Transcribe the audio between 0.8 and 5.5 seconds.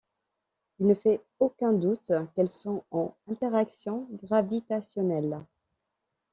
ne fait aucun doute qu'elles sont en interaction gravitationnelle.